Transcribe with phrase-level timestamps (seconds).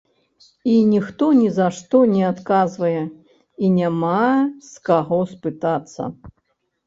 [0.69, 3.03] І ніхто ні за што не адказвае,
[3.67, 4.23] і няма
[4.69, 6.01] з каго спытацца.